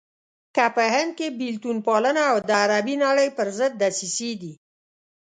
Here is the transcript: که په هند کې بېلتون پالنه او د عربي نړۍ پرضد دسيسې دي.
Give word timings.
که 0.55 0.65
په 0.75 0.83
هند 0.93 1.11
کې 1.17 1.27
بېلتون 1.39 1.77
پالنه 1.87 2.21
او 2.31 2.37
د 2.47 2.49
عربي 2.63 2.95
نړۍ 3.05 3.29
پرضد 3.37 3.71
دسيسې 3.81 4.31
دي. 4.41 4.53